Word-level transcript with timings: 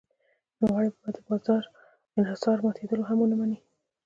نوموړی 0.59 0.89
به 1.01 1.09
د 1.15 1.17
بازار 1.27 1.63
انحصار 2.17 2.57
ماتېدل 2.65 3.01
هم 3.09 3.17
ونه 3.21 3.35
مني. 3.39 3.59